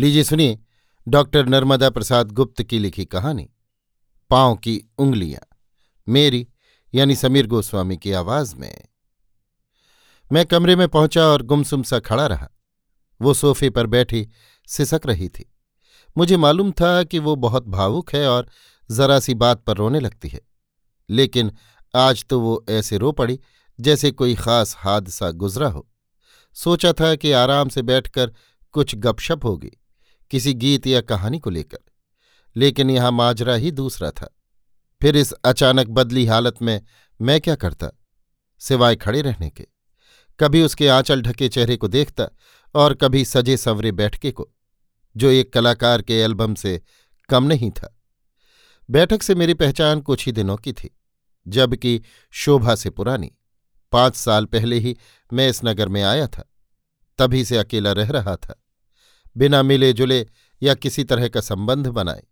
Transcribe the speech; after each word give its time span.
लीजिए 0.00 0.24
सुनिए, 0.24 0.58
डॉक्टर 1.08 1.46
नर्मदा 1.46 1.90
प्रसाद 1.90 2.32
गुप्त 2.32 2.62
की 2.62 2.78
लिखी 2.78 3.04
कहानी, 3.04 3.50
पाँव 4.30 4.56
की 4.56 4.82
उंगलियाँ, 4.98 5.56
मेरी, 6.08 6.48
यानी 6.94 7.16
समीर 7.16 7.46
गोस्वामी 7.46 7.96
की 7.96 8.12
आवाज़ 8.12 8.56
में। 8.56 8.84
मैं 10.32 10.46
कमरे 10.46 10.76
में 10.76 10.88
पहुँचा 10.88 11.22
और 11.22 11.42
गुमसुम 11.42 11.82
सा 11.82 11.98
खड़ा 11.98 12.26
रहा। 12.26 12.50
वो 13.22 13.34
सोफे 13.34 13.70
पर 13.70 13.86
बैठी 13.86 14.28
सिसक 14.66 15.00
रही 15.06 15.28
थी। 15.28 15.52
मुझे 16.16 16.36
मालूम 16.36 16.70
था 16.70 17.04
कि 17.04 17.18
वो 17.18 17.36
बहुत 17.36 17.68
भावुक 17.68 18.14
है 18.14 18.28
और 18.28 18.48
जरा 18.90 19.20
सी 19.20 19.34
बात 19.34 19.64
पर 19.64 19.76
रोने 19.76 20.00
लगती 20.00 20.28
है। 20.28 20.40
लेकिन 21.10 21.52
आज 21.96 22.24
तो 22.24 22.40
वो 22.40 22.66
ऐसे 22.68 22.98
रो 22.98 23.12
पड़ी 23.12 23.40
जैसे 23.80 24.10
कोई 24.10 24.34
खास 24.34 24.74
हादसा 24.78 25.30
गुजरा 25.30 25.68
हो। 25.68 25.88
सोचा 26.54 26.92
था 26.92 27.14
कि 27.14 27.32
आराम 27.32 27.68
से 27.68 27.82
बैठकर 27.82 28.34
कुछ 28.72 28.94
गपशप 28.94 29.40
होगी। 29.44 29.70
किसी 30.30 30.54
गीत 30.54 30.86
या 30.86 31.00
कहानी 31.00 31.38
को 31.38 31.50
लेकर। 31.50 31.78
लेकिन 32.56 32.90
यहाँ 32.90 33.12
माजरा 33.12 33.54
ही 33.54 33.70
दूसरा 33.70 34.10
था। 34.10 34.36
फिर 35.02 35.16
इस 35.16 35.32
अचानक 35.32 35.86
बदली 35.86 36.26
हालत 36.26 36.62
में 36.62 36.82
मैं 37.20 37.40
क्या 37.40 37.54
करता, 37.54 37.90
सिवाय 38.58 38.96
खड़े 38.96 39.22
रहने 39.22 39.50
के? 39.50 39.66
कभी 40.40 40.62
उसके 40.62 40.88
आंचल 40.88 41.22
ढके 41.22 41.48
चेहरे 41.48 41.76
को 41.76 41.88
देखता 41.88 42.26
और 42.74 42.94
कभी 42.94 43.24
सजे 43.24 43.56
सवरे 43.56 43.92
बैठके 43.92 44.30
को, 44.30 44.50
जो 45.16 45.30
एक 45.30 45.52
कलाकार 45.52 46.02
के 46.02 46.20
एल्बम 46.20 46.54
से 46.54 46.82
कम 47.28 47.44
नहीं 47.44 47.70
था। 47.70 48.00
बैठक 48.90 49.22
से 49.22 49.34
मेरी 49.34 49.54
पहचान 49.54 50.00
कुछ 50.00 50.26
ही 50.26 50.32
दिनों 50.32 50.56
की 50.56 50.72
थी, 50.72 50.98
जबकि 51.48 52.02
शोभा 52.30 52.74
से 52.74 52.90
पुरानी। 52.90 53.32
पाँच 53.92 54.16
साल 54.16 54.44
पहले 54.44 54.78
ही 54.78 54.96
मैं 55.32 55.48
इस 55.48 55.60
नगर 55.64 55.88
में 55.88 56.02
आया 56.02 56.26
था, 56.26 56.50
तभी 57.18 57.44
से 57.44 57.56
अकेला 57.56 57.92
रह 57.92 58.10
रहा 58.10 58.36
था। 58.36 58.59
बिना 59.40 59.62
मिले 59.62 59.92
जुले 59.92 60.26
या 60.62 60.74
किसी 60.74 61.04
तरह 61.04 61.28
का 61.28 61.40
संबंध 61.40 61.88
बनाए। 61.88 62.22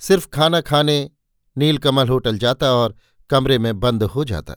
सिर्फ़ 0.00 0.28
खाना 0.28 0.60
खाने 0.60 1.10
नीलकमल 1.56 2.08
होटल 2.08 2.38
जाता 2.38 2.72
और 2.72 2.96
कमरे 3.30 3.58
में 3.58 3.78
बंद 3.80 4.02
हो 4.02 4.24
जाता। 4.24 4.54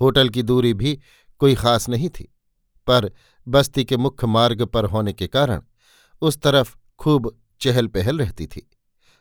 होटल 0.00 0.28
की 0.28 0.42
दूरी 0.42 0.74
भी 0.74 0.98
कोई 1.40 1.54
खास 1.54 1.88
नहीं 1.88 2.08
थी, 2.08 2.24
पर 2.86 3.10
बस्ती 3.46 3.84
के 3.84 3.96
मुख्य 3.96 4.26
मार्ग 4.26 4.64
पर 4.64 4.84
होने 4.84 5.12
के 5.12 5.26
कारण 5.26 5.62
उस 6.22 6.40
तरफ़ 6.40 6.76
खूब 6.98 7.36
चहल 7.60 7.86
पहल 7.86 8.18
रहती 8.18 8.46
थी। 8.46 8.68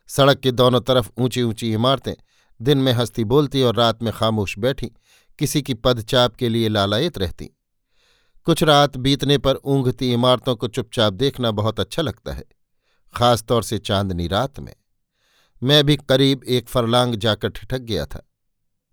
सड़क 0.09 0.39
के 0.39 0.51
दोनों 0.51 0.81
तरफ़ 0.81 1.09
ऊँची 1.17 1.41
ऊँची 1.43 1.73
इमारतें 1.73 2.13
दिन 2.59 2.77
में 2.77 2.91
हंसती 2.93 3.23
बोलती 3.23 3.61
और 3.61 3.75
रात 3.75 4.03
में 4.03 4.11
खामोश 4.13 4.57
बैठी, 4.59 4.91
किसी 5.39 5.61
की 5.61 5.73
पदचाप 5.73 6.35
के 6.35 6.49
लिए 6.49 6.69
लालायत 6.69 7.17
रहती। 7.17 7.49
कुछ 8.47 8.61
रात 8.63 8.95
बीतने 8.97 9.37
पर 9.37 9.55
ऊँघती 9.55 10.11
इमारतों 10.13 10.55
को 10.55 10.67
चुपचाप 10.67 11.13
देखना 11.13 11.49
बहुत 11.51 11.79
अच्छा 11.79 12.01
लगता 12.01 12.33
है, 12.33 12.43
खासतौर 13.15 13.63
से 13.63 13.77
चांदनी 13.79 14.27
रात 14.27 14.59
में। 14.59 14.73
मैं 15.61 15.83
भी 15.85 15.95
करीब 16.09 16.43
एक 16.43 16.69
फरलांग 16.69 17.15
जाकर 17.15 17.49
ठिठक 17.49 17.79
गया 17.79 18.05
था। 18.05 18.23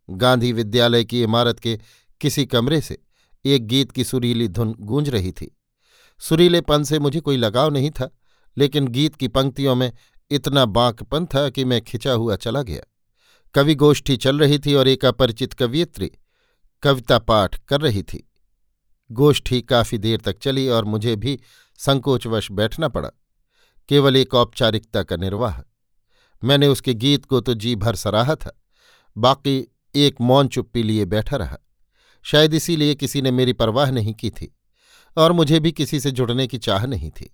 गांधी 0.09 0.53
विद्यालय 0.53 1.05
की 1.05 1.23
इमारत 1.23 1.61
के 1.61 1.79
किसी 2.21 2.47
कमरे 2.47 2.81
से 2.81 2.99
एक 3.45 3.67
गीत 3.67 3.93
की 3.93 4.05
सुरीली 4.05 4.49
धुन 4.49 4.75
गूंज 4.81 5.09
रही 5.09 5.33
थी। 5.33 5.51
सुरीलेपन 6.21 6.85
से 6.85 6.99
मुझे 6.99 7.21
कोई 7.21 7.37
लगाव 7.37 7.71
नहीं 7.71 7.91
था, 7.91 8.11
लेकिन 8.57 8.89
गीत 8.89 9.17
की 9.17 9.29
पंक्तियों 9.29 9.75
में 9.75 9.91
इतना 10.31 10.65
बांकपन 10.65 11.27
था 11.27 11.49
कि 11.49 11.65
मैं 11.65 11.83
खिंचा 11.83 12.13
हुआ 12.13 12.37
चला 12.37 12.63
गया। 12.63 12.83
कवि 13.55 13.75
गोष्ठी 13.77 14.17
चल 14.17 14.39
रही 14.39 14.59
थी 14.59 14.75
और 14.75 14.89
एक 14.89 15.05
अपरिचित 15.05 15.55
कवियत्री 15.55 16.13
कविता 16.83 17.19
पाठ 17.19 17.65
कर 17.65 17.81
रही 17.81 18.03
थी। 18.03 18.29
गोष्ठी 19.11 19.61
काफ़ी 19.63 19.99
देर 19.99 20.21
तक 20.21 20.39
चली 20.39 20.69
और 20.69 20.85
मुझे 20.85 21.17
भी 21.17 21.39
संकोचवश 21.79 22.51
बैठना 22.51 22.89
पड़ा। 22.89 23.09
केवल 23.89 24.17
एक 24.17 24.35
औपचारिकता 24.35 25.03
का 25.03 25.17
निर्वाह। 25.17 25.61
मैंने 26.43 26.67
उसके 26.67 26.95
गीत 26.95 27.25
को 27.25 27.41
तो 27.41 27.55
जी 27.55 27.75
भर 27.77 27.97
सराहा 27.97 28.35
था, 28.35 28.61
बाकी 29.17 29.67
एक 29.95 30.21
मौन 30.21 30.49
चुप्पी 30.49 30.83
लिए 30.83 31.05
बैठा 31.05 31.37
रहा। 31.37 31.59
शायद 32.25 32.55
इसीलिए 32.55 32.95
किसी 32.95 33.23
ने 33.23 33.31
मेरी 33.31 33.53
परवाह 33.53 33.91
नहीं 33.91 34.15
की 34.15 34.31
थी, 34.31 34.55
और 35.17 35.33
मुझे 35.33 35.61
भी 35.61 35.73
किसी 35.73 36.01
से 36.01 36.11
जुड़ने 36.11 36.47
की 36.47 36.59
चाह 36.59 36.87
नहीं 36.87 37.11
थी। 37.11 37.31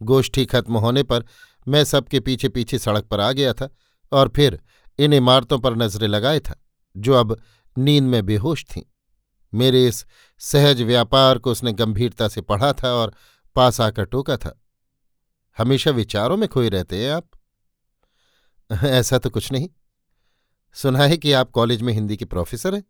गोष्ठी 0.00 0.44
खत्म 0.44 0.76
होने 0.76 1.02
पर 1.02 1.24
मैं 1.68 1.84
सबके 1.84 2.20
पीछे 2.20 2.48
पीछे 2.48 2.78
सड़क 2.78 3.04
पर 3.04 3.20
आ 3.20 3.32
गया 3.32 3.52
था 3.52 3.68
और 4.12 4.32
फिर 4.36 4.60
इन 4.98 5.12
इमारतों 5.12 5.58
पर 5.58 5.76
नज़रें 5.76 6.08
लगाए 6.08 6.40
था, 6.40 6.54
जो 6.96 7.14
अब 7.14 7.36
नींद 7.78 8.04
में 8.04 8.24
बेहोश 8.26 8.64
थीं। 8.66 8.82
मेरे 9.54 9.88
इस 9.88 10.06
सहज 10.38 10.82
व्यापार 10.82 11.38
को 11.38 11.50
उसने 11.50 11.72
गंभीरता 11.72 12.28
से 12.28 12.40
पढ़ा 12.40 12.72
था 12.72 12.88
और 12.88 13.14
पास 13.54 13.80
आकर 13.80 14.04
टोका 14.04 14.36
था। 14.36 14.60
हमेशा 15.58 15.90
विचारों 15.90 16.36
में 16.36 16.48
खोए 16.48 16.68
रहते 16.68 17.04
हैं 17.04 17.12
आप। 17.12 17.30
ऐसा 18.84 19.18
तो 19.18 19.30
कुछ 19.30 19.52
नहीं। 19.52 19.68
सुना 20.74 20.98
है 20.98 21.16
कि 21.16 21.32
आप 21.32 21.50
कॉलेज 21.50 21.82
में 21.82 21.92
हिंदी 21.92 22.16
के 22.16 22.24
प्रोफेसर 22.24 22.74
हैं? 22.74 22.84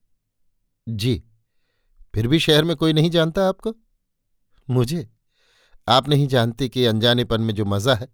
जी। 0.89 1.25
फिर 2.15 2.29
भी 2.29 2.39
शहर 2.39 2.65
में 2.65 2.77
कोई 2.77 2.93
नहीं 2.93 3.11
जानता 3.11 3.49
आपको? 3.49 3.75
मुझे। 4.71 5.11
आप 5.89 6.09
नहीं 6.09 6.27
जानते 6.27 6.69
कि 6.69 6.85
अनजानेपन 6.85 7.41
में 7.41 7.55
जो 7.55 7.65
मज़ा 7.65 7.95
है, 7.95 8.09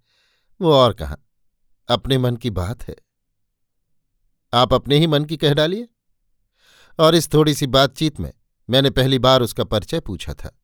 वो 0.61 0.73
और 0.73 0.95
कहाँ? 0.95 1.25
अपने 1.89 2.19
मन 2.19 2.37
की 2.37 2.51
बात 2.51 2.83
है। 2.83 2.97
आप 4.55 4.75
अपने 4.75 4.99
ही 4.99 5.07
मन 5.07 5.25
की 5.25 5.37
कह 5.37 5.55
डालिए। 5.55 5.89
और 6.99 7.15
इस 7.15 7.33
थोड़ी 7.33 7.55
सी 7.55 7.67
बातचीत 7.67 8.21
में 8.21 8.33
मैंने 8.71 8.91
पहली 8.91 9.19
बार 9.19 9.43
उसका 9.43 9.65
परिचय 9.65 10.01
पूछा 10.01 10.35
था। 10.35 10.61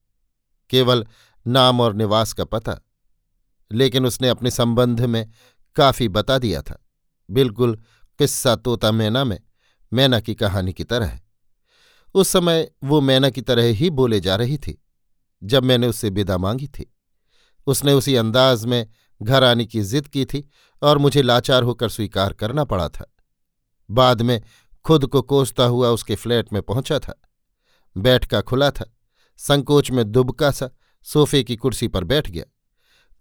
केवल 0.70 1.06
नाम 1.47 1.81
और 1.81 1.94
निवास 1.94 2.32
का 2.32 2.44
पता। 2.44 2.81
लेकिन 3.72 4.06
उसने 4.06 4.28
अपने 4.28 4.50
संबंध 4.50 5.00
में 5.00 5.31
काफ़ी 5.76 6.09
बता 6.09 6.38
दिया 6.38 6.62
था। 6.62 6.87
बिल्कुल 7.31 7.82
किस्सा 8.19 8.56
तोता 8.56 8.93
मैना 8.93 9.25
में, 9.25 9.41
मैना 9.93 10.20
की 10.20 10.34
कहानी 10.34 10.72
की 10.72 10.84
तरह 10.84 11.20
उस 12.14 12.28
समय 12.28 12.70
वो 12.84 13.00
मैना 13.00 13.31
की 13.31 13.41
तरह 13.41 13.62
ही 13.62 13.91
बोले 13.91 14.20
जा 14.20 14.37
रही 14.37 14.59
थी, 14.59 14.84
जब 15.44 15.62
मैंने 15.62 15.87
उससे 15.87 16.10
विदा 16.10 16.38
मांगी 16.38 16.69
थी। 16.69 16.97
उसने 17.66 17.93
उसी 17.93 18.16
अंदाज 18.16 18.64
में 18.64 18.88
घर 19.22 19.44
आने 19.44 19.66
की 19.66 19.82
जिद 19.82 20.09
की 20.09 20.25
थी 20.25 20.48
और 20.82 20.98
मुझे 20.98 21.22
लाचार 21.22 21.62
होकर 21.62 21.88
स्वीकार 21.88 22.32
करना 22.32 22.64
पड़ा 22.64 22.88
था। 22.88 23.14
बाद 23.91 24.22
में 24.22 24.43
खुद 24.84 25.06
को 25.06 25.22
कोसता 25.22 25.64
हुआ 25.64 25.88
उसके 25.88 26.14
फ्लैट 26.14 26.53
में 26.53 26.62
पहुँचा 26.62 26.98
था। 26.98 27.23
बैठका 27.97 28.41
खुला 28.41 28.71
था। 28.71 28.84
संकोच 29.38 29.91
में 29.91 30.05
दुबका 30.05 30.50
सा 30.50 30.71
सोफे 31.06 31.43
की 31.44 31.56
कुर्सी 31.56 31.88
पर 31.88 32.05
बैठ 32.05 32.31
गया। 32.31 32.44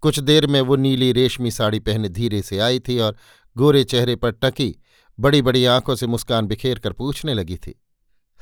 कुछ 0.04 0.20
देर 0.20 0.48
में 0.48 0.60
वो 0.62 0.76
नीली 0.76 1.12
रेशमी 1.12 1.52
साड़ी 1.52 1.80
पहने 1.80 2.10
धीरे 2.10 2.42
से 2.42 2.60
आई 2.60 2.80
थी 2.80 3.00
और 3.00 3.18
गोरे 3.58 3.84
चेहरे 3.84 4.16
पर 4.16 4.32
टकी 4.32 4.76
बड़ी 5.20 5.42
बड़ी 5.42 5.66
आँखों 5.66 5.96
से 5.96 6.08
मुस्कान 6.08 6.48
बिखेर 6.48 6.80
कर 6.80 6.94
पूछने 6.94 7.34
लगी 7.34 7.58
थी, 7.58 7.76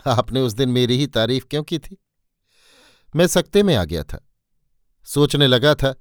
आपने 0.06 0.40
उस 0.40 0.54
दिन 0.54 0.70
मेरी 0.70 0.98
ही 0.98 1.08
तारीफ़ 1.08 1.46
क्यों 1.46 1.64
की 1.64 1.80
थी? 1.80 1.98
मैं 3.16 3.28
सकते 3.28 3.64
में 3.64 3.76
आ 3.76 3.84
गया 3.84 4.04
था। 4.04 4.26
सोचने 5.06 5.48
लगा 5.48 5.74
था 5.76 5.92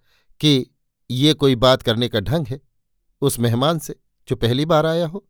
कि 0.41 0.67
ये 1.11 1.35
कोई 1.35 1.57
बात 1.57 1.83
करने 1.83 2.09
का 2.09 2.21
ढंग 2.21 2.47
है, 2.47 2.61
उस 3.23 3.39
मेहमान 3.39 3.79
से 3.79 3.97
जो 4.29 4.37
पहली 4.37 4.65
बार 4.65 4.87
आया 4.87 5.07
हो। 5.07 5.27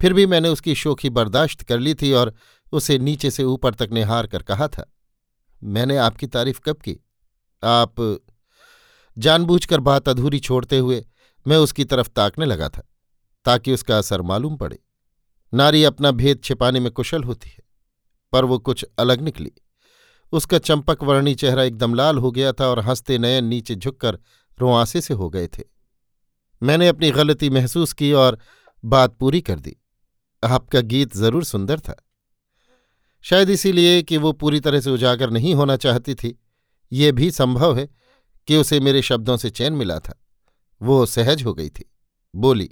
फिर 0.00 0.12
भी 0.12 0.26
मैंने 0.26 0.48
उसकी 0.48 0.74
शोखी 0.74 1.10
बर्दाश्त 1.10 1.62
कर 1.62 1.78
ली 1.78 1.94
थी 1.94 2.12
और 2.12 2.34
उसे 2.72 2.98
नीचे 2.98 3.30
से 3.30 3.44
ऊपर 3.44 3.74
तक 3.74 3.88
निहार 3.92 4.26
कर 4.26 4.42
कहा 4.42 4.68
था, 4.68 4.84
मैंने 5.62 5.96
आपकी 5.98 6.26
तारीफ़ 6.28 6.60
कब 6.60 6.76
की? 6.78 6.98
आप 7.62 8.20
जानबूझकर 9.16 9.80
बात 9.80 10.08
अधूरी 10.08 10.38
छोड़ते 10.40 10.78
हुए 10.78 11.04
मैं 11.46 11.56
उसकी 11.56 11.84
तरफ़ 11.84 12.08
ताकने 12.08 12.46
लगा 12.46 12.68
था, 12.68 12.82
ताकि 13.46 13.72
उसका 13.72 13.98
असर 13.98 14.22
मालूम 14.22 14.56
पड़े। 14.56 14.78
नारी 15.52 15.82
अपना 15.84 16.10
भेद 16.12 16.40
छिपाने 16.44 16.80
में 16.80 16.90
कुशल 16.92 17.22
होती 17.22 17.50
है, 17.50 17.62
पर 18.32 18.44
वो 18.44 18.58
कुछ 18.58 18.84
अलग 18.98 19.20
निकली। 19.20 19.52
उसका 20.32 20.58
चंपक 20.58 21.02
वर्णी 21.02 21.34
चेहरा 21.34 21.62
एकदम 21.62 21.94
लाल 21.94 22.18
हो 22.18 22.30
गया 22.30 22.52
था 22.52 22.66
और 22.66 22.80
हँसते 22.80 23.18
नयन 23.18 23.44
नीचे 23.44 23.74
झुककर 23.74 24.18
रोआसे 24.58 25.00
से 25.00 25.14
हो 25.14 25.28
गए 25.30 25.46
थे। 25.48 25.62
मैंने 26.62 26.88
अपनी 26.88 27.10
गलती 27.10 27.50
महसूस 27.50 27.92
की 27.92 28.12
और 28.12 28.38
बात 28.84 29.16
पूरी 29.16 29.40
कर 29.40 29.58
दी। 29.58 29.76
आपका 30.42 30.80
गीत 30.80 31.16
ज़रूर 31.16 31.44
सुंदर 31.44 31.80
था। 31.80 31.96
शायद 33.22 33.50
इसीलिए 33.50 34.02
कि 34.02 34.16
वो 34.16 34.32
पूरी 34.32 34.60
तरह 34.60 34.80
से 34.80 34.90
उजागर 34.90 35.30
नहीं 35.30 35.54
होना 35.54 35.76
चाहती 35.76 36.14
थी। 36.14 36.42
ये 36.92 37.12
भी 37.12 37.30
संभव 37.30 37.78
है 37.78 37.88
कि 38.46 38.56
उसे 38.56 38.80
मेरे 38.80 39.02
शब्दों 39.02 39.36
से 39.36 39.50
चैन 39.50 39.72
मिला 39.72 39.98
था। 39.98 40.24
वो 40.82 41.06
सहज 41.06 41.44
हो 41.44 41.54
गई 41.54 41.70
थी। 41.70 41.92
बोली, 42.36 42.70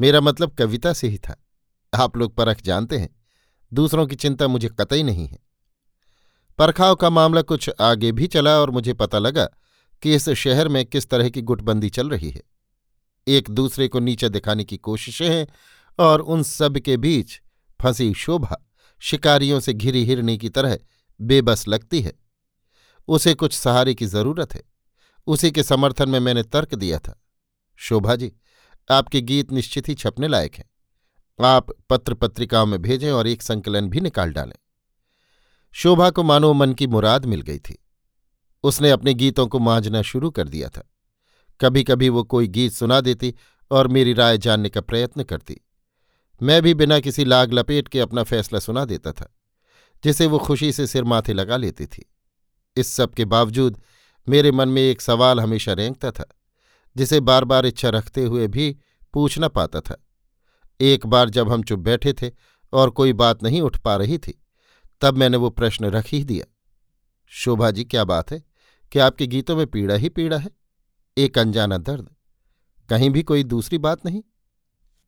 मेरा 0.00 0.20
मतलब 0.20 0.54
कविता 0.54 0.92
से 0.92 1.08
ही 1.08 1.18
था। 1.18 1.46
आप 1.94 2.16
लोग 2.16 2.34
परख 2.34 2.62
जानते 2.62 2.98
हैं। 2.98 3.16
दूसरों 3.72 4.06
की 4.06 4.16
चिंता 4.16 4.48
मुझे 4.48 4.68
कतई 4.68 5.02
नहीं 5.02 5.26
है। 5.26 5.38
परखाव 6.58 6.94
का 6.94 7.10
मामला 7.10 7.42
कुछ 7.42 7.70
आगे 7.80 8.12
भी 8.12 8.26
चला 8.26 8.58
और 8.58 8.70
मुझे 8.70 8.92
पता 8.92 9.18
लगा 9.18 9.48
कि 10.02 10.14
इस 10.14 10.30
शहर 10.30 10.68
में 10.68 10.86
किस 10.86 11.10
तरह 11.10 11.28
की 11.28 11.42
गुटबंदी 11.42 11.90
चल 11.90 12.10
रही 12.10 12.30
है। 12.30 12.42
एक 13.28 13.50
दूसरे 13.50 13.88
को 13.88 14.00
नीचे 14.00 14.28
दिखाने 14.28 14.64
की 14.64 14.76
कोशिशें 14.76 15.28
हैं 15.28 15.46
और 15.98 16.20
उन 16.20 16.42
सब 16.42 16.78
के 16.78 16.96
बीच 16.96 17.40
फंसी 17.82 18.14
शोभा। 18.14 18.63
शिकारियों 19.04 19.60
से 19.60 19.72
घिरी 19.72 20.04
हिरनी 20.04 20.38
की 20.38 20.48
तरह 20.48 20.78
बेबस 21.20 21.68
लगती 21.68 22.00
है। 22.00 22.12
उसे 23.08 23.34
कुछ 23.34 23.52
सहारे 23.52 23.94
की 23.94 24.06
ज़रूरत 24.06 24.54
है। 24.54 24.62
उसी 25.26 25.50
के 25.50 25.62
समर्थन 25.62 26.08
में 26.08 26.20
मैंने 26.20 26.42
तर्क 26.42 26.74
दिया 26.74 26.98
था। 26.98 27.22
शोभा 27.76 28.16
जी, 28.16 28.32
आपके 28.90 29.20
गीत 29.20 29.52
निश्चित 29.52 29.88
ही 29.88 29.94
छपने 29.94 30.28
लायक 30.28 30.54
हैं। 30.54 30.70
आप 31.44 31.66
पत्र 31.90 32.14
पत्रिकाओं 32.14 32.66
में 32.66 32.82
भेजें 32.82 33.10
और 33.10 33.26
एक 33.26 33.42
संकलन 33.42 33.88
भी 33.88 34.00
निकाल 34.00 34.32
डालें। 34.32 34.56
शोभा 35.72 36.10
को 36.10 36.22
मानो 36.22 36.52
मन 36.52 36.72
की 36.72 36.86
मुराद 36.86 37.24
मिल 37.24 37.40
गई 37.40 37.58
थी। 37.58 37.84
उसने 38.62 38.90
अपने 38.90 39.14
गीतों 39.14 39.46
को 39.46 39.58
मांझना 39.58 40.02
शुरू 40.02 40.30
कर 40.30 40.48
दिया 40.48 40.68
था। 40.68 40.90
कभी 41.60 41.84
कभी 41.84 42.08
वो 42.08 42.24
कोई 42.24 42.48
गीत 42.48 42.72
सुना 42.72 43.00
देती 43.00 43.34
और 43.70 43.88
मेरी 43.88 44.12
राय 44.12 44.38
जानने 44.38 44.68
का 44.68 44.80
प्रयत्न 44.80 45.22
करती। 45.22 45.60
मैं 46.42 46.62
भी 46.62 46.74
बिना 46.74 47.00
किसी 47.00 47.24
लाग 47.24 47.52
लपेट 47.52 47.88
के 47.88 48.00
अपना 48.00 48.22
फैसला 48.22 48.58
सुना 48.58 48.84
देता 48.84 49.12
था, 49.12 49.34
जिसे 50.04 50.26
वो 50.26 50.38
खुशी 50.38 50.72
से 50.72 50.86
सिर 50.86 51.04
माथे 51.04 51.32
लगा 51.32 51.56
लेती 51.56 51.86
थी। 51.86 52.12
इस 52.76 52.92
सब 52.92 53.14
के 53.14 53.24
बावजूद 53.24 53.82
मेरे 54.28 54.52
मन 54.52 54.68
में 54.68 54.82
एक 54.82 55.00
सवाल 55.00 55.40
हमेशा 55.40 55.72
रेंगता 55.72 56.10
था, 56.10 56.28
जिसे 56.96 57.20
बार 57.20 57.44
बार 57.44 57.66
इच्छा 57.66 57.88
रखते 57.88 58.24
हुए 58.24 58.46
भी 58.46 58.78
पूछ 59.12 59.38
न 59.38 59.48
पाता 59.48 59.80
था। 59.80 60.06
एक 60.80 61.06
बार 61.06 61.30
जब 61.30 61.52
हम 61.52 61.62
चुप 61.62 61.78
बैठे 61.78 62.12
थे 62.12 62.30
और 62.72 62.90
कोई 62.90 63.12
बात 63.12 63.42
नहीं 63.42 63.62
उठ 63.62 63.76
पा 63.76 63.96
रही 63.96 64.18
थी, 64.18 64.42
तब 65.00 65.16
मैंने 65.16 65.36
वो 65.36 65.50
प्रश्न 65.50 65.84
रख 65.84 66.06
ही 66.06 66.24
दिया। 66.24 66.54
शोभा 67.26 67.70
जी, 67.70 67.84
क्या 67.84 68.04
बात 68.04 68.32
है? 68.32 68.44
कि 68.92 68.98
आपके 68.98 69.26
गीतों 69.26 69.56
में 69.56 69.66
पीड़ा 69.66 69.94
ही 69.94 70.08
पीड़ा 70.08 70.38
है? 70.38 70.50
एक 71.18 71.38
अनजाना 71.38 71.78
दर्द। 71.78 72.14
कहीं 72.88 73.10
भी 73.10 73.22
कोई 73.22 73.44
दूसरी 73.44 73.78
बात 73.78 74.06
नहीं? 74.06 74.22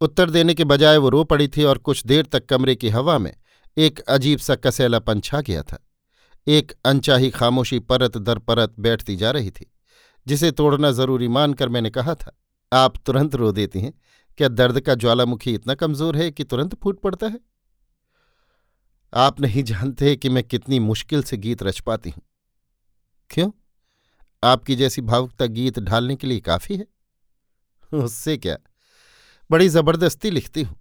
उत्तर 0.00 0.31
देने 0.31 0.54
के 0.54 0.64
बजाय 0.64 0.96
वो 0.96 1.08
रो 1.08 1.25
पड़ी 1.25 1.48
थी 1.48 1.64
और 1.64 1.78
कुछ 1.78 2.06
देर 2.06 2.26
तक 2.26 2.46
कमरे 2.46 2.75
की 2.76 2.88
हवा 2.88 3.19
में 3.19 3.32
एक 3.76 4.00
अजीब 4.00 4.38
सा 4.38 4.54
कसैला 4.54 4.98
पंछा 4.98 5.40
गया 5.40 5.62
था। 5.62 5.78
एक 6.46 6.72
अनचाही 6.84 7.31
खामोशी 7.31 7.78
परत 7.78 8.16
दर 8.16 8.38
परत 8.38 8.75
बैठती 8.78 9.16
जा 9.16 9.31
रही 9.31 9.50
थी, 9.50 9.72
जिसे 10.26 10.50
तोड़ना 10.50 10.90
ज़रूरी 10.90 11.28
मानकर 11.28 11.69
मैंने 11.69 11.90
कहा 11.90 12.14
था, 12.14 12.40
आप 12.72 12.96
तुरंत 13.06 13.34
रो 13.34 13.52
देती 13.52 13.81
हैं। 13.81 13.93
क्या 14.38 14.48
दर्द 14.48 14.81
का 14.81 14.94
ज्वालामुखी 14.94 15.54
इतना 15.54 15.75
कमज़ोर 15.75 16.16
है 16.16 16.31
कि 16.31 16.44
तुरंत 16.44 16.75
फूट 16.75 17.00
पड़ता 17.00 17.26
है? 17.26 17.40
आप 19.14 19.40
नहीं 19.40 19.62
जानते 19.64 20.16
कि 20.16 20.28
मैं 20.28 20.44
कितनी 20.44 20.78
मुश्किल 20.78 21.22
से 21.22 21.37
गीत 21.37 21.62
रच 21.62 21.81
पाती 21.81 22.10
हूँ। 22.10 22.22
क्यों? 23.31 23.50
आपकी 24.44 24.76
जैसी 24.76 25.02
भावुकता 25.02 25.46
गीत 25.46 25.78
ढालने 25.78 26.16
के 26.16 26.26
लिए 26.26 26.40
काफ़ी 26.40 26.76
है। 26.76 26.87
उससे 27.92 28.37
क्या? 28.37 28.56
बड़ी 29.50 29.69
ज़बरदस्ती 29.69 30.31
लिखती 30.31 30.62
हूँ। 30.62 30.76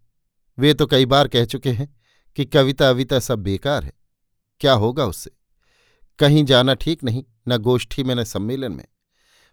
वे 0.60 0.74
तो 0.74 0.88
कई 0.88 1.06
बार 1.06 1.28
कह 1.28 1.46
चुके 1.46 1.72
हैं 1.72 1.96
कि 2.36 2.46
कविता 2.46 2.90
अविता 2.90 3.20
सब 3.20 3.40
बेकार 3.40 3.84
है। 3.84 3.94
क्या 4.60 4.74
होगा 4.74 5.06
उससे? 5.06 5.32
कहीं 6.20 6.46
जाना 6.46 6.74
ठीक 6.74 7.04
नहीं, 7.04 7.24
न 7.48 7.58
गोष्ठी 7.58 8.04
में, 8.04 8.16
न 8.16 8.24
सम्मेलन 8.24 8.72
में। 8.72 8.86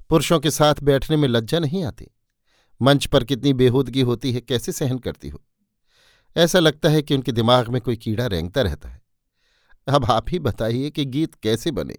पुरुषों 0.09 0.41
के 0.41 0.50
साथ 0.50 0.75
बैठने 0.82 1.17
में 1.17 1.29
लज्जा 1.29 1.59
नहीं 1.59 1.85
आती। 1.85 2.06
मंच 2.82 3.06
पर 3.06 3.25
कितनी 3.25 3.53
बेहूदगी 3.53 4.00
होती 4.00 4.32
है, 4.32 4.41
कैसे 4.41 4.73
सहन 4.73 4.99
करती 4.99 5.29
हो? 5.29 5.43
ऐसा 6.37 6.58
लगता 6.58 6.88
है 6.88 7.03
कि 7.03 7.15
उनके 7.15 7.32
दिमाग 7.32 7.69
में 7.69 7.81
कोई 7.81 7.97
कीड़ा 7.97 8.26
रेंगता 8.26 8.62
रहता 8.62 8.88
है। 8.88 9.03
अब 9.88 10.05
आप 10.05 10.26
ही 10.29 10.38
बताइए 10.38 10.91
कि 10.91 11.05
गीत 11.05 11.35
कैसे 11.35 11.70
बने? 11.70 11.97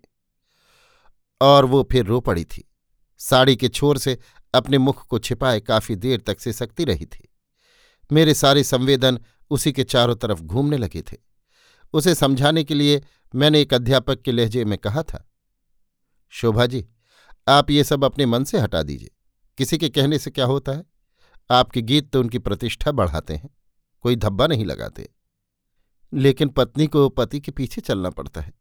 और 1.42 1.66
वो 1.66 1.88
फिर 1.92 2.06
रो 2.06 2.20
पड़ी 2.20 2.46
थी। 2.46 2.72
साड़ी 3.18 3.56
के 3.56 3.70
छोर 3.70 3.98
से 3.98 4.18
अपने 4.54 4.78
मुख 4.78 5.06
को 5.08 5.20
छिपाए 5.20 5.60
काफ़ी 5.60 5.96
देर 5.96 6.22
तक 6.22 6.40
से 6.40 6.54
सकती 6.54 6.84
रही 6.84 7.06
थी। 7.06 7.30
मेरे 8.12 8.34
सारे 8.34 8.64
संवेदन 8.64 9.20
उसी 9.52 9.72
के 9.72 9.84
चारों 9.84 10.16
तरफ़ 10.16 10.42
घूमने 10.42 10.78
लगे 10.78 11.02
थे। 11.02 11.18
उसे 11.94 12.16
समझाने 12.16 12.64
के 12.64 12.74
लिए 12.74 13.02
मैंने 13.36 13.62
एक 13.62 13.74
अध्यापक 13.74 14.22
के 14.22 14.32
लहजे 14.32 14.66
में 14.66 14.78
कहा 14.78 15.04
था, 15.04 15.30
शोभा 16.30 16.66
जी, 16.66 16.86
आप 17.48 17.70
ये 17.72 17.84
सब 17.84 18.04
अपने 18.04 18.26
मन 18.26 18.44
से 18.44 18.60
हटा 18.60 18.84
दीजिए। 18.84 19.10
किसी 19.58 19.78
के 19.78 19.90
कहने 19.90 20.20
से 20.20 20.32
क्या 20.32 20.46
होता 20.46 20.72
है? 20.72 20.84
आपके 21.50 21.82
गीत 21.82 22.12
तो 22.12 22.20
उनकी 22.20 22.40
प्रतिष्ठा 22.40 22.92
बढ़ाते 22.92 23.36
हैं, 23.36 23.50
कोई 24.02 24.16
धब्बा 24.16 24.48
नहीं 24.48 24.66
लगाते। 24.66 25.10
लेकिन 26.14 26.50
पत्नी 26.50 26.88
को 26.88 27.10
पति 27.10 27.40
के 27.40 27.52
पीछे 27.52 27.82
चलना 27.82 28.10
पड़ता 28.10 28.42
है। 28.42 28.54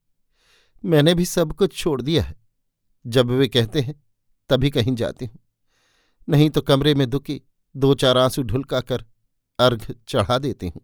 मैंने 0.85 1.15
भी 1.15 1.25
सब 1.25 1.53
कुछ 1.53 1.77
छोड़ 1.77 2.01
दिया 2.03 2.23
है। 2.23 2.35
जब 3.07 3.31
वे 3.31 3.49
कहते 3.49 3.81
हैं, 3.81 3.95
तभी 4.51 4.71
कहीं 4.71 4.95
जाती 4.95 5.27
हूँ। 5.27 5.39
नहीं 6.29 6.51
तो 6.51 6.61
कमरे 6.61 6.95
में 6.95 7.11
दुखी 7.11 7.43
दो 7.77 7.95
चार 7.95 8.19
आँसू 8.19 8.43
ढुलका 8.43 8.81
कर 8.81 9.05
अर्घ 9.59 9.95
चढ़ा 10.09 10.39
देती 10.39 10.69
हूँ। 10.69 10.83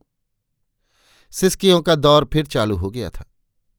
सिस्कियों 1.31 1.81
का 1.81 1.95
दौर 1.95 2.31
फिर 2.33 2.47
चालू 2.47 2.77
हो 2.77 2.91
गया 2.91 3.11
था। 3.11 3.35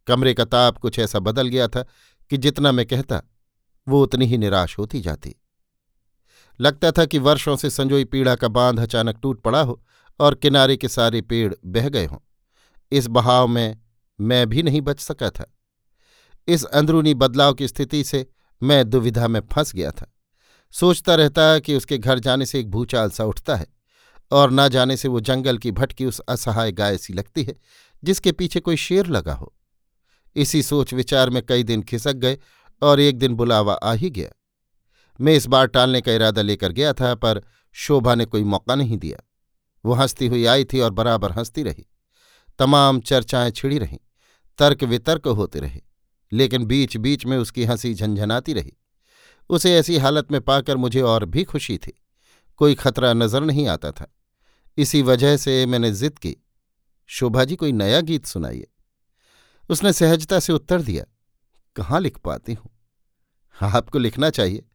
कमरे 0.07 0.33
का 0.33 0.45
ताप 0.45 0.77
कुछ 0.77 0.99
ऐसा 0.99 1.19
बदल 1.19 1.47
गया 1.47 1.67
था 1.67 1.85
कि 2.29 2.37
जितना 2.37 2.71
मैं 2.71 2.85
कहता, 2.85 3.21
वो 3.87 4.03
उतनी 4.03 4.25
ही 4.25 4.37
निराश 4.37 4.77
होती 4.77 5.01
जाती। 5.01 5.35
लगता 6.61 6.91
था 6.91 7.05
कि 7.05 7.17
वर्षों 7.17 7.55
से 7.55 7.69
संजोई 7.69 8.05
पीड़ा 8.05 8.35
का 8.35 8.47
बाँध 8.47 8.79
अचानक 8.79 9.19
टूट 9.21 9.41
पड़ा 9.41 9.61
हो 9.61 9.83
और 10.19 10.35
किनारे 10.35 10.77
के 10.77 10.87
सारे 10.87 11.21
पेड़ 11.21 11.55
बह 11.65 11.89
गए 11.89 12.05
हों। 12.05 12.17
इस 12.91 13.07
बहाव 13.07 13.47
में 13.47 13.81
मैं 14.21 14.49
भी 14.49 14.63
नहीं 14.63 14.81
बच 14.81 14.99
सका 14.99 15.29
था। 15.29 15.53
इस 16.47 16.63
अंदरूनी 16.65 17.13
बदलाव 17.13 17.53
की 17.53 17.67
स्थिति 17.67 18.03
से 18.03 18.31
मैं 18.63 18.89
दुविधा 18.89 19.27
में 19.27 19.41
फंस 19.51 19.75
गया 19.75 19.91
था। 19.91 20.13
सोचता 20.71 21.15
रहता 21.15 21.59
कि 21.59 21.75
उसके 21.75 21.97
घर 21.97 22.19
जाने 22.19 22.45
से 22.45 22.59
एक 22.59 22.69
भूचाल 22.69 23.09
सा 23.09 23.25
उठता 23.25 23.55
है 23.55 23.67
और 24.31 24.51
ना 24.51 24.67
जाने 24.67 24.97
से 24.97 25.07
वो 25.07 25.19
जंगल 25.19 25.57
की 25.57 25.71
भटकी 25.71 26.05
उस 26.05 26.19
असहाय 26.19 26.71
गाय 26.71 26.97
सी 26.97 27.13
लगती 27.13 27.43
है, 27.43 27.55
जिसके 28.03 28.31
पीछे 28.31 28.59
कोई 28.59 28.75
शेर 28.75 29.05
लगा 29.05 29.33
हो। 29.33 29.53
इसी 30.35 30.63
सोच 30.63 30.93
विचार 30.93 31.29
में 31.29 31.45
कई 31.45 31.63
दिन 31.63 31.81
खिसक 31.81 32.13
गए 32.13 32.37
और 32.81 32.99
एक 32.99 33.17
दिन 33.17 33.35
बुलावा 33.35 33.73
आ 33.73 33.93
ही 33.93 34.09
गया। 34.09 34.29
मैं 35.21 35.33
इस 35.33 35.45
बार 35.45 35.67
टालने 35.67 36.01
का 36.01 36.11
इरादा 36.11 36.41
लेकर 36.41 36.71
गया 36.71 36.93
था, 36.93 37.15
पर 37.15 37.41
शोभा 37.71 38.15
ने 38.15 38.25
कोई 38.25 38.43
मौका 38.43 38.75
नहीं 38.75 38.97
दिया। 38.97 39.17
वो 39.85 39.93
हंसती 39.93 40.27
हुई 40.27 40.45
आई 40.45 40.65
थी 40.65 40.79
और 40.79 40.91
बराबर 40.91 41.31
हंसती 41.31 41.63
रही। 41.63 41.85
तमाम 42.59 42.99
चर्चाएँ 42.99 43.51
छिड़ी 43.51 43.77
रहीं 43.77 43.97
तर्क 44.57 44.83
वितर्क 44.83 45.27
होते 45.27 45.59
रहे, 45.59 45.81
लेकिन 46.31 46.65
बीच 46.65 46.97
बीच 46.97 47.25
में 47.25 47.37
उसकी 47.37 47.63
हँसी 47.63 47.93
झंझनाती 47.93 48.53
रही। 48.53 48.73
उसे 49.49 49.75
ऐसी 49.75 49.97
हालत 49.97 50.31
में 50.31 50.41
पाकर 50.41 50.77
मुझे 50.77 51.01
और 51.01 51.25
भी 51.25 51.43
खुशी 51.43 51.77
थी। 51.77 52.01
कोई 52.57 52.75
खतरा 52.75 53.13
नज़र 53.13 53.41
नहीं 53.41 53.67
आता 53.67 53.91
था। 53.91 54.13
इसी 54.77 55.01
वजह 55.01 55.37
से 55.37 55.65
मैंने 55.65 55.91
जिद 55.91 56.19
की, 56.19 56.35
शोभा 57.09 57.43
जी, 57.43 57.55
कोई 57.55 57.71
नया 57.71 58.01
गीत 58.01 58.25
सुनाइए। 58.25 58.67
उसने 59.69 59.93
सहजता 59.93 60.39
से 60.39 60.53
उत्तर 60.53 60.81
दिया, 60.81 61.05
कहाँ 61.75 61.99
लिख 61.99 62.17
पाती 62.17 62.53
हूँ? 62.53 62.69
आपको 63.55 63.99
लिखना 63.99 64.29
चाहिए। 64.29 64.65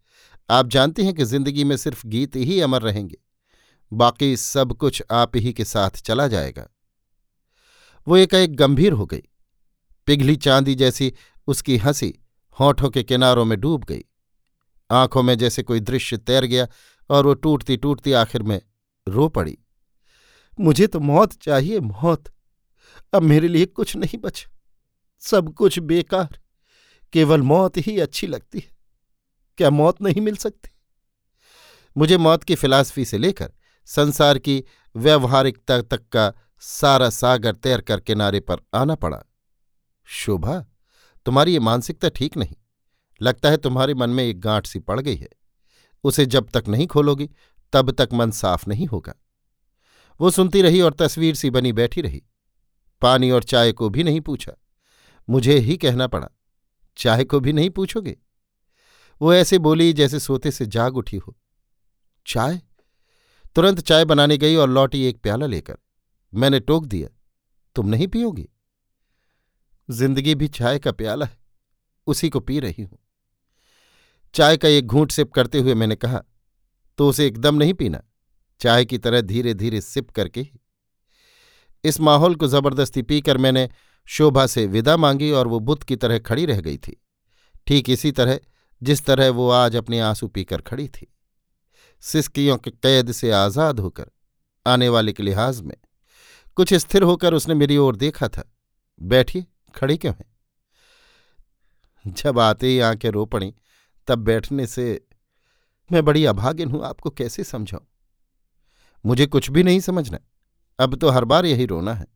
आप 0.50 0.68
जानते 0.68 1.04
हैं 1.04 1.14
कि 1.14 1.24
ज़िंदगी 1.24 1.64
में 1.64 1.76
सिर्फ़ 1.76 2.06
गीत 2.06 2.36
ही 2.36 2.60
अमर 2.60 2.82
रहेंगे। 2.82 3.16
बाकी 3.92 4.36
सब 4.36 4.72
कुछ 4.72 5.02
आप 5.10 5.36
ही 5.36 5.52
के 5.52 5.64
साथ 5.64 5.90
चला 5.90 6.28
जाएगा। 6.28 6.68
वो 8.06 8.16
एकाएक 8.16 8.56
गंभीर 8.56 8.92
हो 8.92 9.06
गई। 9.06 9.22
पिघली 10.06 10.36
चांदी 10.36 10.74
जैसी 10.74 11.12
उसकी 11.46 11.76
हँसी 11.76 12.14
होठों 12.60 12.90
के 12.90 13.02
किनारों 13.02 13.44
में 13.44 13.60
डूब 13.60 13.84
गई। 13.84 14.04
आँखों 14.94 15.22
में 15.22 15.38
जैसे 15.38 15.62
कोई 15.62 15.80
दृश्य 15.80 16.16
तैर 16.16 16.44
गया 16.44 16.66
और 17.10 17.26
वो 17.26 17.34
टूटती 17.34 17.76
टूटती 17.76 18.12
आखिर 18.12 18.42
में 18.42 18.60
रो 19.08 19.28
पड़ी। 19.28 19.58
मुझे 20.60 20.86
तो 20.86 21.00
मौत 21.00 21.32
चाहिए, 21.32 21.80
मौत। 21.80 22.24
अब 23.14 23.22
मेरे 23.22 23.48
लिए 23.48 23.66
कुछ 23.66 23.96
नहीं 23.96 24.18
बचा। 24.18 24.50
सब 25.20 25.54
कुछ 25.54 25.78
बेकार। 25.78 26.38
केवल 27.12 27.42
मौत 27.42 27.72
ही 27.76 28.00
अच्छी 28.00 28.26
लगती 28.26 28.58
है। 28.58 28.76
क्या 29.56 29.70
मौत 29.70 30.02
नहीं 30.02 30.20
मिल 30.20 30.36
सकती? 30.36 30.70
मुझे 31.96 32.16
मौत 32.16 32.44
की 32.44 32.54
फिलासफी 32.54 33.04
से 33.04 33.18
लेकर 33.18 33.52
संसार 33.86 34.38
की 34.38 34.64
व्यवहारिकता 34.96 35.82
तक 35.82 36.08
का 36.08 36.32
सारा 36.60 37.10
सागर 37.10 37.54
तैर 37.54 37.80
कर 37.80 38.00
किनारे 38.00 38.40
पर 38.40 38.56
आना 38.74 38.94
पड़ा। 38.94 39.22
शोभा, 40.04 40.66
तुम्हारी 41.26 41.52
ये 41.52 41.58
मानसिकता 41.58 42.08
ठीक 42.08 42.36
नहीं। 42.36 42.56
लगता 43.20 43.50
है 43.50 43.56
तुम्हारे 43.56 43.94
मन 43.94 44.10
में 44.10 44.24
एक 44.24 44.40
गांठ 44.40 44.66
सी 44.66 44.78
पड़ 44.78 45.00
गई 45.00 45.16
है। 45.16 45.28
उसे 46.04 46.26
जब 46.26 46.48
तक 46.48 46.64
नहीं 46.68 46.86
खोलोगी, 46.86 47.28
तब 47.72 47.90
तक 47.90 48.08
मन 48.12 48.30
साफ़ 48.30 48.68
नहीं 48.68 48.86
होगा। 48.86 49.14
वो 50.20 50.30
सुनती 50.30 50.62
रही 50.62 50.80
और 50.80 50.94
तस्वीर 50.94 51.34
सी 51.34 51.50
बनी 51.50 51.72
बैठी 51.72 52.00
रही। 52.00 52.22
पानी 53.02 53.30
और 53.30 53.42
चाय 53.42 53.72
को 53.72 53.88
भी 53.88 54.04
नहीं 54.04 54.20
पूछा। 54.20 54.52
मुझे 55.28 55.58
ही 55.58 55.76
कहना 55.76 56.06
पड़ा, 56.06 56.28
चाय 56.96 57.24
को 57.24 57.40
भी 57.40 57.52
नहीं 57.52 57.70
पूछोगे? 57.70 58.16
वो 59.20 59.32
ऐसे 59.34 59.58
बोली 59.58 59.92
जैसे 59.92 60.20
सोते 60.20 60.50
से 60.50 60.66
जाग 60.66 60.96
उठी 60.96 61.16
हो। 61.16 61.36
चाय? 62.26 62.60
तुरंत 63.56 63.80
चाय 63.80 64.04
बनाने 64.04 64.36
गई 64.38 64.56
और 64.56 64.68
लौटी 64.68 65.04
एक 65.04 65.20
प्याला 65.22 65.46
लेकर। 65.46 65.76
मैंने 66.32 66.60
टोक 66.60 66.86
दिया, 66.86 67.08
तुम 67.76 67.88
नहीं 67.88 68.08
पियोगी? 68.08 68.48
ज़िंदगी 69.88 70.34
भी 70.34 70.48
चाय 70.48 70.78
का 70.78 70.92
प्याला 70.92 71.26
है, 71.26 71.38
उसी 72.06 72.28
को 72.28 72.40
पी 72.40 72.60
रही 72.60 72.82
हूँ। 72.82 72.98
चाय 74.34 74.56
का 74.56 74.68
एक 74.68 74.86
घूंट 74.86 75.12
सिप 75.12 75.32
करते 75.32 75.58
हुए 75.58 75.74
मैंने 75.74 75.96
कहा 75.96 76.22
तो 76.98 77.08
उसे 77.08 77.26
एकदम 77.26 77.54
नहीं 77.54 77.74
पीना, 77.74 78.00
चाय 78.60 78.84
की 78.84 78.98
तरह 78.98 79.20
धीरे 79.20 79.54
धीरे 79.54 79.80
सिप 79.80 80.10
करके 80.10 80.40
ही। 80.40 80.60
इस 81.84 82.00
माहौल 82.00 82.34
को 82.34 82.46
ज़बरदस्ती 82.46 83.02
पीकर 83.02 83.38
मैंने 83.38 83.68
शोभा 84.08 84.46
से 84.46 84.66
विदा 84.66 84.96
मांगी 84.96 85.30
और 85.30 85.48
वो 85.48 85.60
बुत 85.60 85.82
की 85.82 85.96
तरह 85.96 86.18
खड़ी 86.18 86.46
रह 86.46 86.60
गई 86.60 86.76
थी। 86.78 86.96
ठीक 87.66 87.90
इसी 87.90 88.12
तरह, 88.12 88.38
जिस 88.82 89.04
तरह 89.04 89.30
वो 89.30 89.48
आज 89.50 89.76
अपने 89.76 90.00
आँसू 90.00 90.28
पीकर 90.28 90.60
खड़ी 90.60 90.88
थी। 90.88 91.06
सिस्कियों 92.02 92.56
के 92.58 92.70
कैद 92.72 93.12
से 93.12 93.30
आज़ाद 93.32 93.80
होकर, 93.80 94.10
आने 94.66 94.88
वाले 94.88 95.12
के 95.12 95.22
लिहाज 95.22 95.60
में, 95.60 95.76
कुछ 96.56 96.74
स्थिर 96.74 97.02
होकर 97.02 97.34
उसने 97.34 97.54
मेरी 97.54 97.76
ओर 97.76 97.96
देखा 97.96 98.28
था। 98.28 98.50
बैठिए, 99.00 99.44
खड़ी 99.74 99.96
क्यों 99.96 100.14
है? 100.14 100.26
जब 102.04 102.38
आते 102.38 102.66
ही 102.66 102.78
आँखें 102.80 103.10
रो 103.10 103.24
पड़ी 103.26 103.54
तब 104.06 104.18
बैठने 104.18 104.66
से 104.66 105.06
मैं 105.92 106.04
बड़ी 106.04 106.24
अभागिन 106.24 106.70
हूँ, 106.70 106.84
आपको 106.84 107.10
कैसे 107.10 107.44
समझाऊं? 107.44 107.84
मुझे 109.06 109.26
कुछ 109.26 109.50
भी 109.50 109.62
नहीं 109.62 109.80
समझना। 109.80 110.18
अब 110.78 110.94
तो 110.94 111.10
हर 111.10 111.24
बार 111.24 111.46
यही 111.46 111.66
रोना 111.66 111.94
है। 111.94 112.06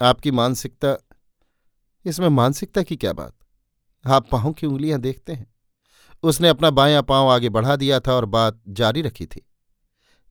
आपकी 0.00 0.30
मानसिकता, 0.30 0.96
इसमें 2.04 2.28
मानसिकता 2.28 2.82
की 2.82 2.96
क्या 2.96 3.12
बात? 3.12 3.34
आप 4.04 4.28
पाँव 4.30 4.52
की 4.52 4.66
उंगलियाँ 4.66 5.00
देखते 5.00 5.32
हैं। 5.32 5.54
उसने 6.22 6.48
अपना 6.48 6.70
बायां 6.70 7.02
पाँव 7.02 7.28
आगे 7.28 7.48
बढ़ा 7.48 7.76
दिया 7.76 8.00
था 8.00 8.12
और 8.12 8.24
बात 8.24 8.62
जारी 8.68 9.02
रखी 9.02 9.26
थी। 9.26 9.46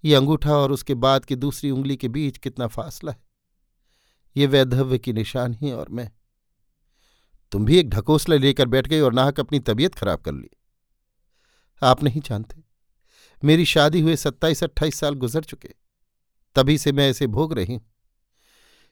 ये 0.03 0.15
अंगूठा 0.15 0.57
और 0.57 0.71
उसके 0.71 0.93
बाद 0.93 1.25
की 1.25 1.35
दूसरी 1.35 1.71
उंगली 1.71 1.97
के 1.97 2.07
बीच 2.07 2.37
कितना 2.37 2.67
फासला 2.67 3.11
है। 3.11 3.17
ये 4.37 4.47
वैधव्य 4.47 4.97
की 4.97 5.13
निशानी 5.13 5.71
और 5.71 5.89
मैं, 5.89 6.11
तुम 7.51 7.65
भी 7.65 7.77
एक 7.77 7.89
ढकोसला 7.89 8.35
लेकर 8.35 8.67
बैठ 8.67 8.87
गई 8.87 8.99
और 8.99 9.13
नाहक 9.13 9.39
अपनी 9.39 9.59
तबीयत 9.59 9.95
खराब 9.95 10.19
कर 10.19 10.33
ली। 10.33 10.49
आप 11.83 12.03
नहीं 12.03 12.21
जानते। 12.21 12.63
मेरी 13.43 13.65
शादी 13.65 14.01
हुए 14.01 14.15
सत्ताईस, 14.15 14.63
अट्ठाईस 14.63 14.95
साल 14.95 15.13
गुजर 15.13 15.43
चुके। 15.43 15.69
तभी 16.55 16.77
से 16.77 16.91
मैं 16.91 17.09
इसे 17.09 17.27
भोग 17.27 17.53
रही 17.53 17.73
हूँ। 17.73 17.93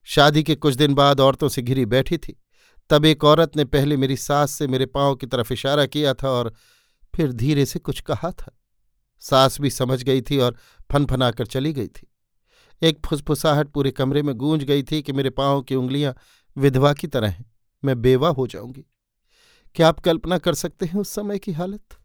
शादी 0.03 0.43
के 0.43 0.55
कुछ 0.55 0.75
दिन 0.75 0.93
बाद 0.93 1.19
औरतों 1.19 1.49
से 1.49 1.61
घिरी 1.61 1.85
बैठी 1.85 2.17
थी। 2.17 2.41
तब 2.89 3.05
एक 3.05 3.23
औरत 3.23 3.57
ने 3.57 3.65
पहले 3.65 3.97
मेरी 3.97 4.17
सास 4.17 4.51
से 4.51 4.67
मेरे 4.67 4.85
पाँव 4.85 5.15
की 5.15 5.27
तरफ़ 5.27 5.53
इशारा 5.53 5.85
किया 5.85 6.13
था 6.13 6.29
और 6.29 6.53
फिर 7.15 7.31
धीरे 7.31 7.65
से 7.65 7.79
कुछ 7.79 8.01
कहा 8.01 8.31
था। 8.31 8.59
सास 9.19 9.61
भी 9.61 9.69
समझ 9.69 10.03
गई 10.03 10.21
थी 10.21 10.37
और 10.37 10.57
फनफनाकर 10.91 11.45
चली 11.45 11.73
गई 11.73 11.87
थी। 11.87 12.07
एक 12.83 13.05
फुसफुसाहट 13.05 13.67
पूरे 13.67 13.91
कमरे 13.91 14.23
में 14.23 14.35
गूंज 14.35 14.63
गई 14.63 14.83
थी 14.83 15.01
कि 15.01 15.13
मेरे 15.13 15.29
पाँव 15.29 15.61
की 15.61 15.75
उंगलियाँ 15.75 16.15
विधवा 16.57 16.93
की 16.93 17.07
तरह 17.07 17.29
हैं। 17.29 17.51
मैं 17.85 18.01
बेवा 18.01 18.29
हो 18.29 18.47
जाऊँगी। 18.47 18.85
क्या 19.75 19.87
आप 19.87 19.99
कल्पना 19.99 20.37
कर 20.37 20.53
सकते 20.53 20.85
हैं 20.85 20.99
उस 20.99 21.09
समय 21.09 21.39
की 21.39 21.51
हालत? 21.51 22.00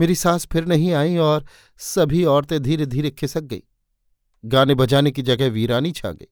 मेरी 0.00 0.14
सास 0.14 0.46
फिर 0.46 0.64
नहीं 0.64 0.92
आई 0.92 1.16
और 1.16 1.44
सभी 1.78 2.24
औरतें 2.24 2.62
धीरे 2.62 2.86
धीरे 2.86 3.10
खिसक 3.10 3.40
गई। 3.40 3.62
गाने 4.44 4.74
बजाने 4.74 5.10
की 5.10 5.22
जगह 5.22 5.48
वीरानी 5.48 5.92
छा 5.92 6.12
गई। 6.12 6.26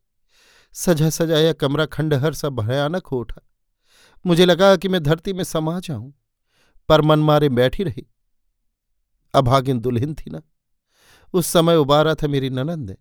सजा 0.72 1.10
सजाया 1.10 1.52
कमरा 1.52 1.86
खंडहर 1.86 2.34
सा 2.34 2.48
भयानक 2.48 3.06
हो 3.06 3.18
उठा। 3.20 3.48
मुझे 4.26 4.44
लगा 4.44 4.76
कि 4.76 4.88
मैं 4.88 5.02
धरती 5.02 5.32
में 5.32 5.44
समा 5.44 5.80
जाऊँ, 5.80 6.14
पर 6.88 7.00
मन 7.00 7.18
मारे 7.18 7.48
बैठी 7.48 7.82
रही। 7.82 8.06
अभागिन 9.34 9.80
दुल्हन 9.80 10.14
थी 10.14 10.30
ना। 10.30 10.42
उस 11.32 11.46
समय 11.46 11.76
उबारा 11.76 12.14
था 12.14 12.28
मेरी 12.28 12.50
ननंद 12.50 12.90
ने। 12.90 12.96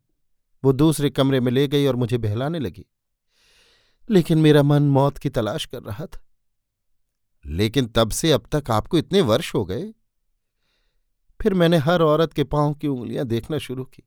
वो 0.63 0.74
दूसरे 0.74 1.10
कमरे 1.10 1.39
में 1.39 1.51
ले 1.51 1.68
गई 1.68 1.86
और 1.86 1.96
मुझे 1.96 2.18
बहलाने 2.18 2.60
लगी। 2.60 2.86
लेकिन 4.10 4.38
मेरा 4.38 4.63
मन 4.63 4.84
मौत 4.84 5.18
की 5.18 5.30
तलाश 5.30 5.65
कर 5.65 5.84
रहा 5.84 6.06
था। 6.06 6.27
लेकिन 7.46 7.88
तब 7.88 8.12
से 8.12 8.32
अब 8.32 8.48
तक 8.51 8.72
आपको 8.72 8.98
इतने 8.98 9.22
वर्ष 9.22 9.56
हो 9.56 9.65
गए। 9.65 9.94
फिर 11.41 11.53
मैंने 11.53 11.77
हर 11.77 12.01
औरत 12.01 12.33
के 12.33 12.43
पाँव 12.43 12.74
की 12.74 12.88
उंगलियाँ 12.88 13.25
देखना 13.25 13.57
शुरू 13.57 13.83
की, 13.83 14.03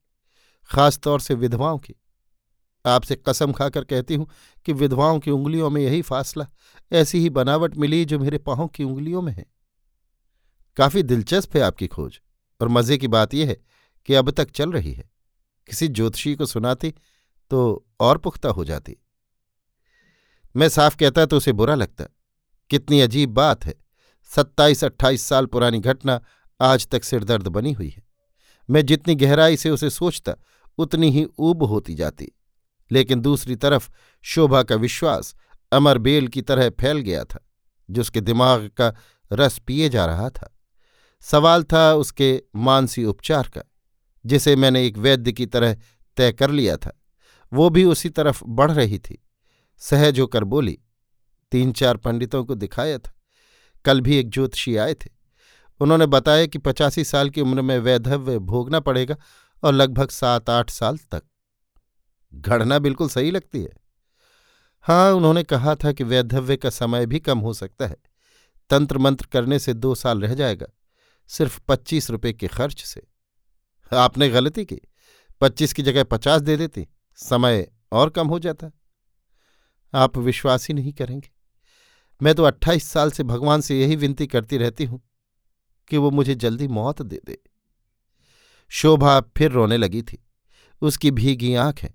खास 0.71 0.99
तौर 0.99 1.21
से 1.21 1.35
विधवाओं 1.35 1.79
की। 1.79 1.95
आपसे 2.85 3.17
कसम 3.29 3.53
खाकर 3.53 3.85
कहती 3.85 4.15
हूँ 4.15 4.27
कि 4.67 4.73
विधवाओं 4.73 5.19
की 5.19 5.31
उंगलियों 5.31 5.71
में 5.71 5.81
यही 5.83 6.03
फासला, 6.03 6.47
ऐसी 6.93 7.19
ही 7.19 7.31
बनावट 7.31 7.77
मिली 7.77 8.05
जो 8.05 8.19
मेरे 8.19 8.39
पाँव 8.39 8.67
की 8.67 8.85
उंगलियों 8.85 9.23
में 9.23 9.33
है। 9.33 9.47
काफ़ी 10.77 11.03
दिलचस्प 11.03 11.57
है 11.57 11.63
आपकी 11.63 11.87
खोज, 11.87 12.21
और 12.61 12.69
मज़े 12.69 12.99
की 12.99 13.09
बात 13.09 13.35
यह 13.35 13.49
है 13.49 13.57
कि 14.09 14.15
अब 14.15 14.31
तक 14.31 14.51
चल 14.51 14.73
रही 14.73 14.93
है। 14.93 15.11
किसी 15.69 15.89
ज्योतिषी 15.89 16.35
को 16.35 16.47
सुनाती 16.47 16.93
तो 17.51 17.87
और 18.01 18.19
पुख्ता 18.19 18.49
हो 18.49 18.65
जाती। 18.65 18.97
मैं 20.55 20.69
साफ़ 20.69 20.97
कहता 20.97 21.27
तो 21.27 21.37
उसे 21.37 21.53
बुरा 21.53 21.75
लगता। 21.75 22.05
कितनी 22.71 23.01
अजीब 23.01 23.31
बात 23.31 23.65
है। 23.65 23.75
सत्ताईस 24.31 24.85
अट्ठाईस 24.85 25.23
साल 25.23 25.47
पुरानी 25.47 25.81
घटना 25.81 26.21
आज 26.61 26.87
तक 26.87 27.05
सिरदर्द 27.05 27.49
बनी 27.49 27.73
हुई 27.73 27.89
है। 27.89 28.03
मैं 28.71 28.87
जितनी 28.87 29.15
गहराई 29.15 29.57
से 29.57 29.71
उसे 29.71 29.91
सोचता, 29.91 30.35
उतनी 30.79 31.11
ही 31.11 31.27
ऊब 31.39 31.63
होती 31.63 31.95
जाती। 31.95 32.33
लेकिन 32.93 33.21
दूसरी 33.21 33.57
तरफ़ 33.57 33.91
शोभा 34.23 34.63
का 34.63 34.75
विश्वास 34.75 35.35
अमर 35.73 35.99
बेल 35.99 36.29
की 36.29 36.43
तरह 36.43 36.71
फैल 36.71 36.99
गया 36.99 37.25
था, 37.25 37.51
जिसके 37.91 38.21
दिमाग 38.21 38.69
का 38.69 38.95
रस 39.33 39.59
पिए 39.59 39.89
जा 39.89 40.07
रहा 40.07 40.31
था। 40.31 40.59
सवाल 41.21 41.63
था 41.63 41.95
उसके 41.95 42.43
मानसी 42.57 43.05
उपचार 43.05 43.43
का, 43.43 43.63
जिसे 44.27 44.57
मैंने 44.57 44.87
एक 44.87 44.99
वैद्य 44.99 45.33
की 45.33 45.47
तरह 45.47 45.77
तय 46.17 46.33
कर 46.33 46.51
लिया 46.51 46.77
था। 46.77 47.01
वो 47.53 47.71
भी 47.71 47.85
उसी 47.85 48.09
तरफ़ 48.09 48.45
बढ़ 48.45 48.73
रही 48.73 48.99
थी। 48.99 49.25
सहज 49.79 50.21
होकर 50.21 50.45
बोली, 50.45 50.79
तीन 51.51 51.73
चार 51.73 51.97
पंडितों 51.97 52.45
को 52.45 52.55
दिखाया 52.55 52.99
था। 52.99 53.15
कल 53.85 54.01
भी 54.01 54.17
एक 54.17 54.31
ज्योतिषी 54.31 54.77
आए 54.77 54.95
थे। 54.95 55.14
उन्होंने 55.81 56.07
बताया 56.07 56.47
कि 56.47 56.59
पचासी 56.59 57.05
साल 57.05 57.31
की 57.31 57.41
उम्र 57.41 57.63
में 57.63 57.79
वैधव्य 57.79 58.39
भोगना 58.39 58.81
पड़ेगा 58.81 59.17
और 59.63 59.73
लगभग 59.73 60.11
सात 60.11 60.51
आठ 60.51 60.71
साल 60.71 60.99
तक। 60.99 61.23
घड़ना 62.35 62.79
बिल्कुल 62.79 63.09
सही 63.09 63.31
लगती 63.31 63.63
है। 63.63 63.73
हाँ 64.81 65.13
उन्होंने 65.13 65.43
कहा 65.43 65.75
था 65.75 65.93
कि 65.93 66.05
वैधव्य 66.05 66.57
का 66.57 66.71
समय 66.71 67.07
भी 67.07 67.21
कम 67.21 67.39
हो 67.39 67.53
सकता 67.53 67.87
है। 67.87 67.97
तंत्र 68.71 68.99
मंत्र 68.99 69.27
करने 69.27 69.59
से 69.59 69.75
दो 69.75 69.95
साल 69.95 70.21
रह 70.21 70.35
जाएगा, 70.35 70.67
सिर्फ़ 71.29 71.61
पच्चीस 71.69 72.11
रुपये 72.11 72.33
के 72.33 72.47
खर्च 72.47 72.85
से। 72.85 73.03
आपने 73.93 74.29
गलती 74.29 74.65
की। 74.65 74.81
पच्चीस 75.41 75.73
की 75.73 75.83
जगह 75.83 76.05
पचास 76.05 76.41
दे 76.41 76.57
देती, 76.57 76.87
समय 77.15 77.69
और 77.93 78.11
कम 78.11 78.29
हो 78.29 78.39
जाता। 78.39 78.71
आप 79.95 80.17
विश्वास 80.19 80.69
ही 80.69 80.75
नहीं 80.75 80.93
करेंगे। 80.93 81.31
मैं 82.23 82.35
तो 82.35 82.45
अट्ठाईस 82.45 82.89
साल 82.89 83.11
से 83.11 83.23
भगवान 83.23 83.61
से 83.61 83.81
यही 83.81 83.97
विनती 83.97 84.27
करती 84.27 84.57
रहती 84.57 84.85
हूँ। 84.85 85.01
कि 85.89 85.97
वो 85.97 86.11
मुझे 86.11 86.35
जल्दी 86.35 86.69
मौत 86.69 87.03
दे 87.03 87.21
दे। 87.27 87.39
शोभा 88.69 89.21
फिर 89.21 89.51
रोने 89.51 89.77
लगी 89.77 90.03
थी। 90.03 90.25
उसकी 90.83 91.11
भीगी 91.11 91.55
आँखें 91.55 91.89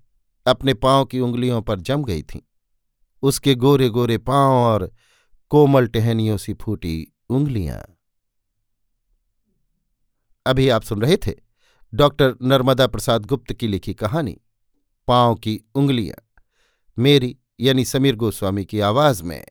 अपने 0.46 0.74
पाँव 0.74 1.04
की 1.04 1.20
उंगलियों 1.20 1.62
पर 1.62 1.80
जम 1.80 2.04
गई 2.04 2.22
थीं। 2.22 2.40
उसके 3.22 3.54
गोरे 3.54 3.88
गोरे 3.88 4.18
पाँव 4.18 4.52
और 4.52 4.92
कोमल 5.48 5.86
टहनियों 5.86 6.36
सी 6.36 6.54
फूटी 6.54 7.12
उंगलियाँ। 7.30 7.84
अभी 10.46 10.68
आप 10.68 10.82
सुन 10.82 11.02
रहे 11.02 11.16
थे 11.16 11.34
डॉक्टर 11.94 12.34
नर्मदा 12.42 12.86
प्रसाद 12.86 13.26
गुप्त 13.26 13.52
की 13.52 13.68
लिखी 13.68 13.94
कहानी, 13.94 14.40
पाँव 15.08 15.34
की 15.34 15.60
उंगलियाँ, 15.74 16.42
मेरी 16.98 17.36
यानी 17.60 17.84
समीर 17.84 18.16
गोस्वामी 18.16 18.64
की 18.64 18.80
आवाज़ 18.80 19.22
में। 19.22 19.46